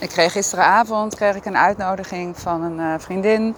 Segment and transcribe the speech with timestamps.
[0.00, 3.54] Ik kreeg gisteravond kreeg ik een uitnodiging van een uh, vriendin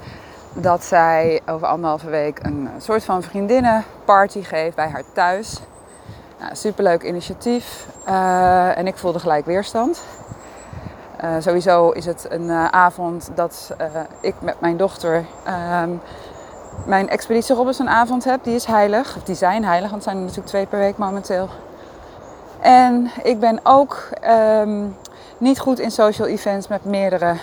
[0.53, 5.61] dat zij over anderhalve week een soort van vriendinnenparty geeft bij haar thuis.
[6.39, 10.03] Nou, superleuk initiatief uh, en ik voelde gelijk weerstand.
[11.39, 13.75] Sowieso is het een avond dat
[14.21, 15.91] ik met mijn dochter ehm,
[16.87, 18.45] mijn expeditie Robinson avond heb.
[18.45, 20.97] Die is heilig, of die zijn heilig, want het zijn er natuurlijk twee per week
[20.97, 21.49] momenteel.
[22.61, 24.09] En ik ben ook
[24.61, 24.97] um,
[25.39, 27.35] niet goed in social events met meerdere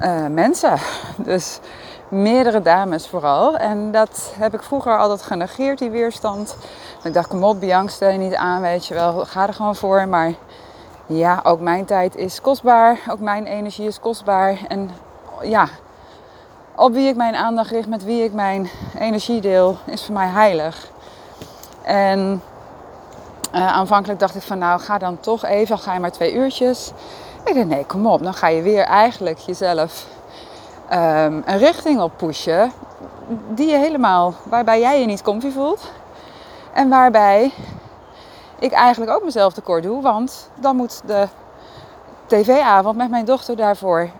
[0.00, 0.78] uh, mensen.
[1.16, 1.60] Dus
[2.08, 3.56] meerdere dames vooral.
[3.56, 6.56] En dat heb ik vroeger altijd genegeerd, die weerstand.
[7.04, 9.76] Ik dacht, kom op, Bianca, stel je niet aan, weet je wel, ga er gewoon
[9.76, 10.08] voor.
[10.08, 10.32] Maar
[11.06, 14.58] ja, ook mijn tijd is kostbaar, ook mijn energie is kostbaar.
[14.68, 14.90] En
[15.42, 15.68] ja,
[16.74, 20.28] op wie ik mijn aandacht richt, met wie ik mijn energie deel, is voor mij
[20.28, 20.88] heilig.
[21.82, 22.42] En
[23.54, 26.92] uh, aanvankelijk dacht ik van nou ga dan toch even, ga je maar twee uurtjes.
[27.44, 30.06] Ik dacht nee kom op, dan ga je weer eigenlijk jezelf
[30.92, 32.72] um, een richting op pushen
[33.48, 35.92] die je helemaal, waarbij jij je niet comfy voelt.
[36.72, 37.52] En waarbij
[38.58, 41.28] ik eigenlijk ook mezelf tekort doe, want dan moet de
[42.26, 44.10] tv-avond met mijn dochter daarvoor,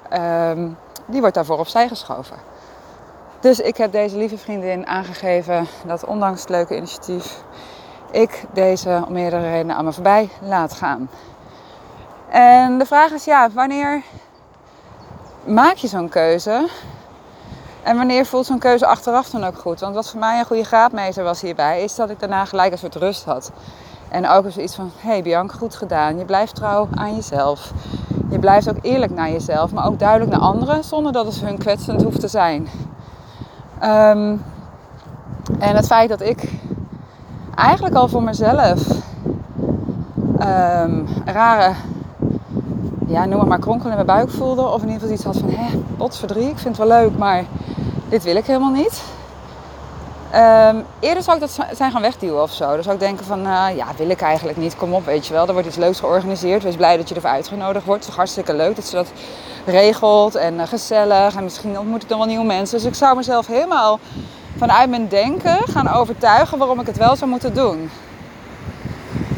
[0.51, 2.36] um, die wordt daarvoor opzij geschoven.
[3.41, 7.42] Dus ik heb deze lieve vriendin aangegeven dat ondanks het leuke initiatief
[8.15, 11.09] ik deze om meerdere redenen aan me voorbij laat gaan.
[12.29, 14.03] En de vraag is ja, wanneer
[15.45, 16.69] maak je zo'n keuze?
[17.83, 19.81] En wanneer voelt zo'n keuze achteraf dan ook goed?
[19.81, 22.79] Want wat voor mij een goede graadmeter was hierbij, is dat ik daarna gelijk een
[22.79, 23.51] soort rust had.
[24.09, 26.19] En ook zoiets van, hey Bianca, goed gedaan.
[26.19, 27.73] Je blijft trouw aan jezelf.
[28.31, 31.59] Je blijft ook eerlijk naar jezelf, maar ook duidelijk naar anderen, zonder dat het hun
[31.59, 32.69] kwetsend hoeft te zijn.
[33.83, 34.42] Um,
[35.59, 36.48] en het feit dat ik
[37.55, 38.88] eigenlijk al voor mezelf
[40.41, 41.72] um, rare,
[43.06, 44.69] ja, noem maar, maar kronkel in mijn buik voelde.
[44.69, 47.44] Of in ieder geval iets had van, hè, potverdrie, ik vind het wel leuk, maar
[48.08, 49.02] dit wil ik helemaal niet.
[50.34, 52.74] Um, eerder zou ik dat zijn gaan wegduwen of zo.
[52.74, 54.77] Dan zou ik denken van, uh, ja, wil ik eigenlijk niet.
[54.77, 55.46] Kom op, weet je wel.
[55.46, 56.62] Er wordt iets leuks georganiseerd.
[56.62, 58.00] Wees blij dat je ervoor uitgenodigd wordt.
[58.00, 59.06] Het is hartstikke leuk dat ze dat
[59.64, 61.36] regelt en uh, gezellig.
[61.36, 62.79] En misschien ontmoet ik dan wel nieuwe mensen.
[62.79, 63.98] Dus ik zou mezelf helemaal
[64.57, 67.91] vanuit mijn denken gaan overtuigen waarom ik het wel zou moeten doen.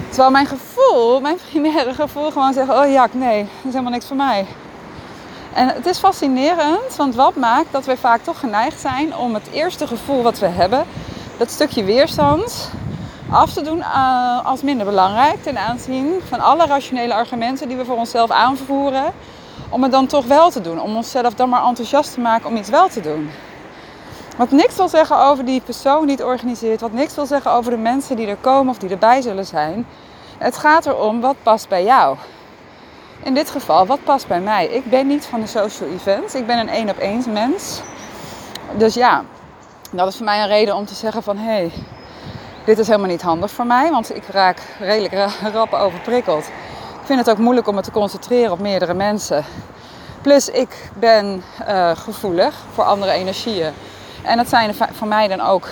[0.08, 4.06] Terwijl mijn gevoel, mijn primaire gevoel gewoon zegt, oh ja, nee, dat is helemaal niks
[4.06, 4.46] voor mij.
[5.54, 9.48] En het is fascinerend, want wat maakt dat wij vaak toch geneigd zijn om het
[9.52, 10.84] eerste gevoel wat we hebben,
[11.36, 12.70] dat stukje weerstand,
[13.30, 17.84] af te doen eh, als minder belangrijk ten aanzien van alle rationele argumenten die we
[17.84, 19.12] voor onszelf aanvoeren,
[19.68, 22.56] om het dan toch wel te doen, om onszelf dan maar enthousiast te maken om
[22.56, 23.30] iets wel te doen.
[24.36, 26.80] Wat niks wil zeggen over die persoon die het organiseert.
[26.80, 29.86] Wat niks wil zeggen over de mensen die er komen of die erbij zullen zijn.
[30.38, 32.16] Het gaat erom wat past bij jou.
[33.22, 34.66] In dit geval, wat past bij mij?
[34.66, 36.34] Ik ben niet van de social events.
[36.34, 37.80] Ik ben een één op één mens.
[38.76, 39.24] Dus ja,
[39.90, 41.36] dat is voor mij een reden om te zeggen van...
[41.36, 41.72] hé, hey,
[42.64, 43.90] dit is helemaal niet handig voor mij.
[43.90, 45.14] Want ik raak redelijk
[45.52, 46.44] rap overprikkeld.
[47.00, 49.44] Ik vind het ook moeilijk om me te concentreren op meerdere mensen.
[50.22, 53.72] Plus ik ben uh, gevoelig voor andere energieën.
[54.26, 55.68] En dat zijn er voor mij dan ook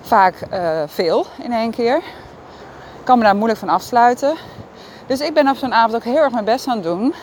[0.00, 1.96] vaak uh, veel in één keer.
[1.96, 4.34] Ik kan me daar moeilijk van afsluiten.
[5.06, 7.14] Dus ik ben op zo'n avond ook heel erg mijn best aan het doen.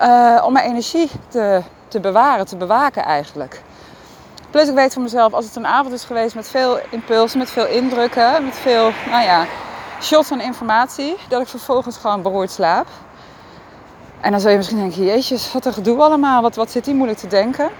[0.00, 3.62] Uh, om mijn energie te, te bewaren, te bewaken eigenlijk.
[4.50, 7.50] Plus ik weet van mezelf, als het een avond is geweest met veel impulsen, met
[7.50, 9.46] veel indrukken, met veel, nou ja,
[10.00, 12.86] shots van informatie, dat ik vervolgens gewoon beroerd slaap.
[14.20, 16.94] En dan zul je misschien denken, jeetjes, wat een gedoe allemaal, wat, wat zit die
[16.94, 17.70] moeilijk te denken.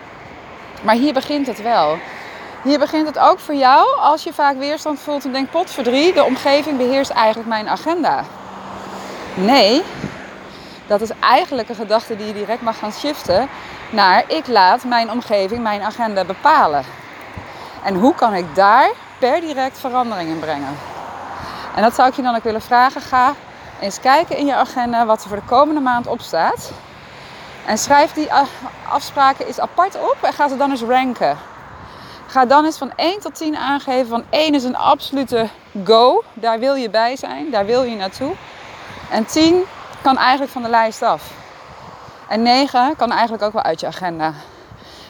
[0.82, 1.98] Maar hier begint het wel.
[2.62, 6.24] Hier begint het ook voor jou als je vaak weerstand voelt en denkt: potverdrie, de
[6.24, 8.24] omgeving beheerst eigenlijk mijn agenda.
[9.34, 9.82] Nee,
[10.86, 13.48] dat is eigenlijk een gedachte die je direct mag gaan shiften
[13.90, 16.84] naar: ik laat mijn omgeving mijn agenda bepalen.
[17.82, 20.76] En hoe kan ik daar per direct verandering in brengen?
[21.74, 23.00] En dat zou ik je dan ook willen vragen.
[23.00, 23.34] Ga
[23.80, 26.72] eens kijken in je agenda wat er voor de komende maand op staat.
[27.68, 28.28] En schrijf die
[28.88, 31.36] afspraken eens apart op en ga ze dan eens ranken.
[32.26, 34.08] Ga dan eens van 1 tot 10 aangeven.
[34.08, 35.48] Van 1 is een absolute
[35.84, 36.22] go.
[36.34, 37.50] Daar wil je bij zijn.
[37.50, 38.34] Daar wil je naartoe.
[39.10, 39.62] En 10
[40.02, 41.30] kan eigenlijk van de lijst af.
[42.28, 44.32] En 9 kan eigenlijk ook wel uit je agenda.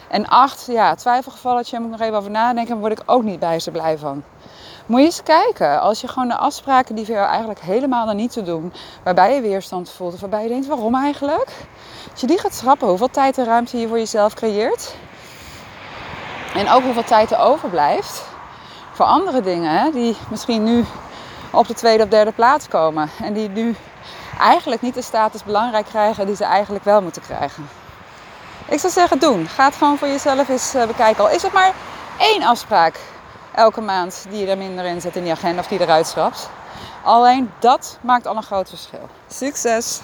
[0.09, 2.79] En 8, ja, twijfelgevalletje, moet ik nog even over nadenken.
[2.79, 4.23] Word ik ook niet bij zo blij van.
[4.88, 8.32] Moet je eens kijken, als je gewoon de afspraken die voor eigenlijk helemaal er niet
[8.32, 11.50] te doen, waarbij je weerstand voelt of waarbij je denkt, waarom eigenlijk?
[12.11, 14.94] Als je die gaat schrappen, hoeveel tijd en ruimte je voor jezelf creëert.
[16.55, 18.25] En ook hoeveel tijd er overblijft
[18.93, 20.85] voor andere dingen die misschien nu
[21.50, 23.11] op de tweede of derde plaats komen.
[23.23, 23.76] En die nu
[24.38, 27.69] eigenlijk niet de status belangrijk krijgen die ze eigenlijk wel moeten krijgen.
[28.69, 29.49] Ik zou zeggen, doen.
[29.49, 31.25] Ga het gewoon voor jezelf eens eh, bekijken.
[31.25, 31.73] Al is het maar
[32.19, 33.00] één afspraak
[33.59, 36.51] elke maand die je er minder in zet in die agenda of die eruit schrapt.
[37.03, 39.09] Alleen dat maakt al een groot verschil.
[39.29, 40.01] Succes!